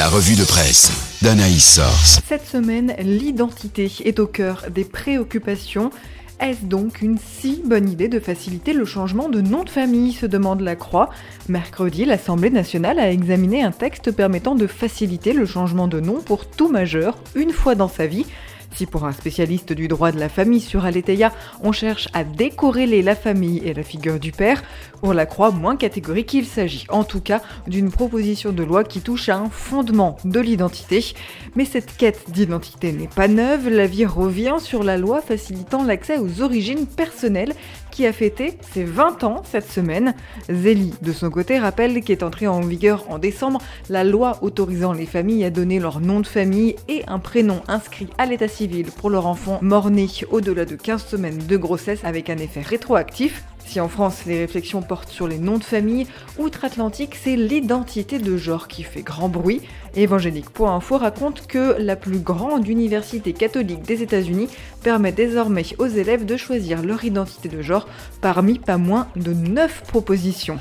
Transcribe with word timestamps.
La 0.00 0.08
revue 0.08 0.34
de 0.34 0.44
presse 0.44 1.18
d'Anaïs 1.20 1.74
Source. 1.74 2.22
Cette 2.26 2.46
semaine, 2.46 2.94
l'identité 3.00 3.92
est 4.02 4.18
au 4.18 4.26
cœur 4.26 4.64
des 4.70 4.84
préoccupations. 4.84 5.90
Est-ce 6.40 6.64
donc 6.64 7.02
une 7.02 7.18
si 7.18 7.60
bonne 7.66 7.86
idée 7.86 8.08
de 8.08 8.18
faciliter 8.18 8.72
le 8.72 8.86
changement 8.86 9.28
de 9.28 9.42
nom 9.42 9.62
de 9.62 9.68
famille 9.68 10.14
se 10.14 10.24
demande 10.24 10.62
la 10.62 10.74
Croix. 10.74 11.10
Mercredi, 11.50 12.06
l'Assemblée 12.06 12.48
nationale 12.48 12.98
a 12.98 13.10
examiné 13.10 13.62
un 13.62 13.72
texte 13.72 14.10
permettant 14.10 14.54
de 14.54 14.66
faciliter 14.66 15.34
le 15.34 15.44
changement 15.44 15.86
de 15.86 16.00
nom 16.00 16.22
pour 16.22 16.46
tout 16.46 16.70
majeur 16.70 17.18
une 17.34 17.52
fois 17.52 17.74
dans 17.74 17.90
sa 17.90 18.06
vie. 18.06 18.24
Si 18.74 18.86
pour 18.86 19.04
un 19.04 19.12
spécialiste 19.12 19.72
du 19.72 19.88
droit 19.88 20.12
de 20.12 20.18
la 20.18 20.28
famille 20.28 20.60
sur 20.60 20.84
Aletheia, 20.84 21.32
on 21.62 21.72
cherche 21.72 22.08
à 22.12 22.24
décorréler 22.24 23.02
la 23.02 23.14
famille 23.14 23.60
et 23.64 23.74
la 23.74 23.82
figure 23.82 24.18
du 24.18 24.32
père, 24.32 24.62
on 25.02 25.12
la 25.12 25.26
croit 25.26 25.50
moins 25.50 25.76
catégorique 25.76 26.34
il 26.34 26.46
s'agit 26.46 26.86
en 26.88 27.04
tout 27.04 27.20
cas 27.20 27.42
d'une 27.66 27.90
proposition 27.90 28.52
de 28.52 28.62
loi 28.62 28.84
qui 28.84 29.00
touche 29.00 29.28
à 29.28 29.36
un 29.36 29.50
fondement 29.50 30.16
de 30.24 30.40
l'identité. 30.40 31.04
Mais 31.56 31.64
cette 31.64 31.96
quête 31.96 32.30
d'identité 32.30 32.92
n'est 32.92 33.08
pas 33.08 33.28
neuve, 33.28 33.68
la 33.68 33.86
vie 33.86 34.06
revient 34.06 34.56
sur 34.60 34.84
la 34.84 34.96
loi 34.96 35.20
facilitant 35.20 35.82
l'accès 35.82 36.18
aux 36.18 36.42
origines 36.42 36.86
personnelles 36.86 37.54
qui 38.00 38.06
a 38.06 38.14
fêté 38.14 38.56
ses 38.72 38.82
20 38.82 39.24
ans 39.24 39.42
cette 39.44 39.70
semaine. 39.70 40.14
Zélie, 40.48 40.94
de 41.02 41.12
son 41.12 41.28
côté, 41.28 41.58
rappelle 41.58 42.02
qu'est 42.02 42.22
entrée 42.22 42.46
en 42.46 42.60
vigueur 42.60 43.04
en 43.10 43.18
décembre 43.18 43.60
la 43.90 44.04
loi 44.04 44.38
autorisant 44.40 44.94
les 44.94 45.04
familles 45.04 45.44
à 45.44 45.50
donner 45.50 45.78
leur 45.78 46.00
nom 46.00 46.20
de 46.20 46.26
famille 46.26 46.76
et 46.88 47.02
un 47.08 47.18
prénom 47.18 47.60
inscrit 47.68 48.08
à 48.16 48.24
l'état 48.24 48.48
civil 48.48 48.86
pour 48.86 49.10
leur 49.10 49.26
enfant 49.26 49.58
mort-né 49.60 50.08
au-delà 50.30 50.64
de 50.64 50.76
15 50.76 51.04
semaines 51.04 51.46
de 51.46 51.56
grossesse 51.58 52.02
avec 52.02 52.30
un 52.30 52.38
effet 52.38 52.62
rétroactif. 52.62 53.44
Si 53.70 53.78
en 53.78 53.88
France 53.88 54.24
les 54.26 54.40
réflexions 54.40 54.82
portent 54.82 55.10
sur 55.10 55.28
les 55.28 55.38
noms 55.38 55.58
de 55.58 55.62
famille, 55.62 56.08
outre-Atlantique 56.38 57.14
c'est 57.14 57.36
l'identité 57.36 58.18
de 58.18 58.36
genre 58.36 58.66
qui 58.66 58.82
fait 58.82 59.02
grand 59.02 59.28
bruit. 59.28 59.60
Évangélique.info 59.94 60.98
raconte 60.98 61.46
que 61.46 61.76
la 61.78 61.94
plus 61.94 62.18
grande 62.18 62.66
université 62.66 63.32
catholique 63.32 63.82
des 63.82 64.02
États-Unis 64.02 64.48
permet 64.82 65.12
désormais 65.12 65.64
aux 65.78 65.86
élèves 65.86 66.26
de 66.26 66.36
choisir 66.36 66.82
leur 66.82 67.04
identité 67.04 67.48
de 67.48 67.62
genre 67.62 67.86
parmi 68.20 68.58
pas 68.58 68.76
moins 68.76 69.06
de 69.14 69.32
9 69.32 69.84
propositions. 69.86 70.58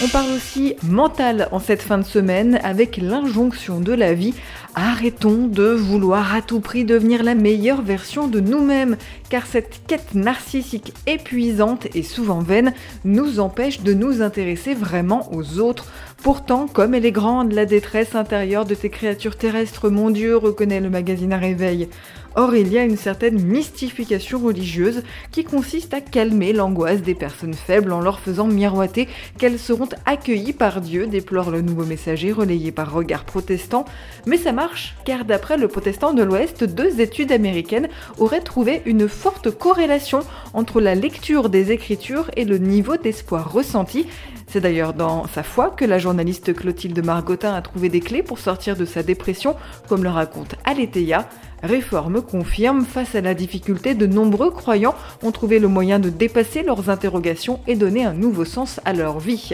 On 0.00 0.08
parle 0.08 0.32
aussi 0.32 0.74
mental 0.82 1.48
en 1.52 1.60
cette 1.60 1.82
fin 1.82 1.98
de 1.98 2.04
semaine 2.04 2.58
avec 2.64 2.96
l'injonction 2.96 3.80
de 3.80 3.92
la 3.92 4.14
vie. 4.14 4.34
Arrêtons 4.74 5.46
de 5.46 5.64
vouloir 5.64 6.34
à 6.34 6.40
tout 6.40 6.60
prix 6.60 6.84
devenir 6.84 7.22
la 7.22 7.34
meilleure 7.34 7.82
version 7.82 8.26
de 8.26 8.40
nous-mêmes, 8.40 8.96
car 9.28 9.46
cette 9.46 9.82
quête 9.86 10.14
narcissique 10.14 10.94
épuisante 11.06 11.86
et 11.94 12.02
souvent 12.02 12.40
vaine 12.40 12.72
nous 13.04 13.38
empêche 13.38 13.82
de 13.82 13.92
nous 13.92 14.22
intéresser 14.22 14.74
vraiment 14.74 15.30
aux 15.32 15.58
autres. 15.60 15.86
Pourtant, 16.22 16.68
comme 16.68 16.94
elle 16.94 17.06
est 17.06 17.12
grande, 17.12 17.52
la 17.52 17.66
détresse 17.66 18.14
intérieure 18.14 18.64
de 18.64 18.74
tes 18.74 18.90
créatures 18.90 19.36
terrestres, 19.36 19.90
mon 19.90 20.10
Dieu, 20.10 20.36
reconnaît 20.36 20.80
le 20.80 20.90
magazine 20.90 21.32
à 21.32 21.38
réveil. 21.38 21.88
Or, 22.34 22.54
il 22.54 22.72
y 22.72 22.78
a 22.78 22.84
une 22.84 22.96
certaine 22.96 23.42
mystification 23.42 24.38
religieuse 24.38 25.02
qui 25.32 25.44
consiste 25.44 25.92
à 25.92 26.00
calmer 26.00 26.54
l'angoisse 26.54 27.02
des 27.02 27.14
personnes 27.14 27.52
faibles 27.52 27.92
en 27.92 28.00
leur 28.00 28.20
faisant 28.20 28.46
miroiter 28.46 29.06
qu'elles 29.36 29.58
seront 29.58 29.81
accueillies 30.06 30.52
par 30.52 30.80
Dieu, 30.80 31.06
déplore 31.06 31.50
le 31.50 31.62
nouveau 31.62 31.84
messager 31.84 32.32
relayé 32.32 32.72
par 32.72 32.92
Regard 32.92 33.24
Protestant. 33.24 33.84
Mais 34.26 34.36
ça 34.36 34.52
marche, 34.52 34.96
car 35.04 35.24
d'après 35.24 35.56
le 35.56 35.68
Protestant 35.68 36.12
de 36.12 36.22
l'Ouest, 36.22 36.64
deux 36.64 37.00
études 37.00 37.32
américaines 37.32 37.88
auraient 38.18 38.40
trouvé 38.40 38.82
une 38.86 39.08
forte 39.08 39.50
corrélation 39.50 40.20
entre 40.54 40.80
la 40.80 40.94
lecture 40.94 41.48
des 41.48 41.72
Écritures 41.72 42.30
et 42.36 42.44
le 42.44 42.58
niveau 42.58 42.96
d'espoir 42.96 43.52
ressenti. 43.52 44.06
C'est 44.46 44.60
d'ailleurs 44.60 44.92
dans 44.92 45.26
sa 45.28 45.42
foi 45.42 45.70
que 45.70 45.84
la 45.84 45.98
journaliste 45.98 46.54
Clotilde 46.54 47.04
Margotin 47.04 47.54
a 47.54 47.62
trouvé 47.62 47.88
des 47.88 48.00
clés 48.00 48.22
pour 48.22 48.38
sortir 48.38 48.76
de 48.76 48.84
sa 48.84 49.02
dépression, 49.02 49.56
comme 49.88 50.02
le 50.02 50.10
raconte 50.10 50.56
Aletheia. 50.64 51.28
Réforme 51.62 52.22
confirme, 52.22 52.84
face 52.84 53.14
à 53.14 53.20
la 53.20 53.34
difficulté, 53.34 53.94
de 53.94 54.06
nombreux 54.06 54.50
croyants 54.50 54.94
ont 55.22 55.30
trouvé 55.30 55.58
le 55.58 55.68
moyen 55.68 56.00
de 56.00 56.10
dépasser 56.10 56.62
leurs 56.62 56.90
interrogations 56.90 57.60
et 57.66 57.76
donner 57.76 58.04
un 58.04 58.14
nouveau 58.14 58.44
sens 58.44 58.80
à 58.84 58.92
leur 58.92 59.20
vie. 59.20 59.52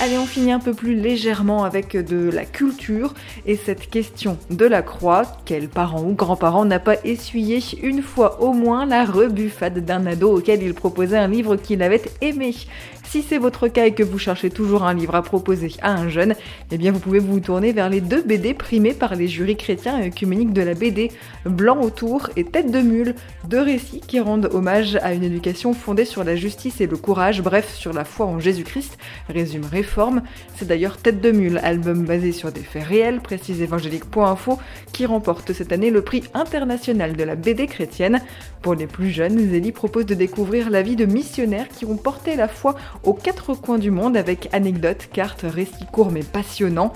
Allez, 0.00 0.16
on 0.16 0.26
finit 0.26 0.52
un 0.52 0.60
peu 0.60 0.74
plus 0.74 0.94
légèrement 0.94 1.64
avec 1.64 1.96
de 1.96 2.30
la 2.30 2.44
culture 2.44 3.14
et 3.46 3.56
cette 3.56 3.90
question 3.90 4.38
de 4.48 4.64
la 4.64 4.80
croix. 4.80 5.24
Quel 5.44 5.68
parent 5.68 6.04
ou 6.04 6.14
grand-parent 6.14 6.64
n'a 6.64 6.78
pas 6.78 6.94
essuyé 7.02 7.60
une 7.82 8.02
fois 8.02 8.40
au 8.40 8.52
moins 8.52 8.86
la 8.86 9.04
rebuffade 9.04 9.84
d'un 9.84 10.06
ado 10.06 10.38
auquel 10.38 10.62
il 10.62 10.72
proposait 10.72 11.18
un 11.18 11.26
livre 11.26 11.56
qu'il 11.56 11.82
avait 11.82 12.02
aimé? 12.20 12.54
Si 13.02 13.22
c'est 13.22 13.38
votre 13.38 13.68
cas 13.68 13.86
et 13.86 13.94
que 13.94 14.02
vous 14.02 14.18
cherchez 14.18 14.50
toujours 14.50 14.84
un 14.84 14.92
livre 14.92 15.14
à 15.14 15.22
proposer 15.22 15.72
à 15.80 15.94
un 15.94 16.10
jeune, 16.10 16.34
eh 16.70 16.76
bien 16.76 16.92
vous 16.92 16.98
pouvez 16.98 17.20
vous 17.20 17.40
tourner 17.40 17.72
vers 17.72 17.88
les 17.88 18.02
deux 18.02 18.22
BD 18.22 18.52
primés 18.52 18.92
par 18.92 19.14
les 19.14 19.26
jurys 19.26 19.56
chrétiens 19.56 19.98
et 19.98 20.08
œcuméniques 20.08 20.52
de 20.52 20.60
la 20.60 20.74
BD, 20.74 21.10
Blanc 21.46 21.80
autour 21.80 22.28
et 22.36 22.44
Tête 22.44 22.70
de 22.70 22.80
mule, 22.80 23.14
deux 23.48 23.62
récits 23.62 24.02
qui 24.06 24.20
rendent 24.20 24.50
hommage 24.52 24.96
à 24.96 25.14
une 25.14 25.24
éducation 25.24 25.72
fondée 25.72 26.04
sur 26.04 26.22
la 26.22 26.36
justice 26.36 26.82
et 26.82 26.86
le 26.86 26.98
courage, 26.98 27.40
bref, 27.40 27.74
sur 27.74 27.94
la 27.94 28.04
foi 28.04 28.26
en 28.26 28.40
Jésus-Christ, 28.40 28.98
résume 29.30 29.64
C'est 30.56 30.66
d'ailleurs 30.66 30.96
Tête 30.98 31.20
de 31.20 31.30
mule, 31.30 31.58
album 31.58 32.04
basé 32.04 32.32
sur 32.32 32.52
des 32.52 32.60
faits 32.60 32.84
réels, 32.84 33.20
précise 33.20 33.60
évangélique.info, 33.62 34.58
qui 34.92 35.06
remporte 35.06 35.52
cette 35.52 35.72
année 35.72 35.90
le 35.90 36.02
prix 36.02 36.24
international 36.34 37.16
de 37.16 37.24
la 37.24 37.36
BD 37.36 37.66
chrétienne. 37.66 38.20
Pour 38.62 38.74
les 38.74 38.86
plus 38.86 39.10
jeunes, 39.10 39.38
Zélie 39.38 39.72
propose 39.72 40.06
de 40.06 40.14
découvrir 40.14 40.70
la 40.70 40.82
vie 40.82 40.96
de 40.96 41.04
missionnaires 41.04 41.68
qui 41.68 41.84
ont 41.84 41.96
porté 41.96 42.36
la 42.36 42.48
foi 42.48 42.74
aux 43.02 43.14
quatre 43.14 43.54
coins 43.54 43.78
du 43.78 43.90
monde 43.90 44.16
avec 44.16 44.48
anecdotes, 44.52 45.08
cartes, 45.12 45.44
récits 45.48 45.86
courts 45.90 46.12
mais 46.12 46.22
passionnants. 46.22 46.92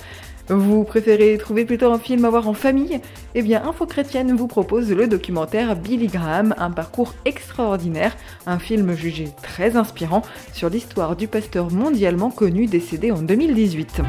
Vous 0.49 0.85
préférez 0.85 1.39
trouver 1.39 1.65
plutôt 1.65 1.93
un 1.93 1.99
film 1.99 2.25
à 2.25 2.31
voir 2.31 2.49
en 2.49 2.55
famille? 2.55 3.01
Eh 3.35 3.43
bien, 3.43 3.63
Info 3.65 3.87
Chrétienne 3.87 4.35
vous 4.37 4.49
propose 4.49 4.91
le 4.91 5.07
documentaire 5.07 5.77
Billy 5.77 6.09
Graham, 6.09 6.55
un 6.59 6.71
parcours 6.71 7.15
extraordinaire, 7.25 8.17
un 8.47 8.59
film 8.59 8.95
jugé 8.95 9.29
très 9.43 9.77
inspirant 9.77 10.23
sur 10.53 10.69
l'histoire 10.69 11.17
du 11.17 11.29
pasteur 11.29 11.71
mondialement 11.71 12.31
connu 12.31 12.67
décédé 12.67 13.13
en 13.13 13.23
2018. 13.23 14.03